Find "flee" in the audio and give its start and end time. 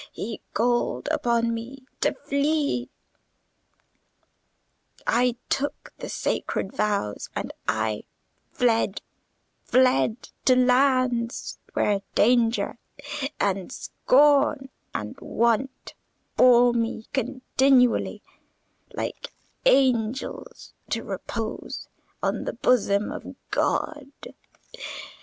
2.15-2.89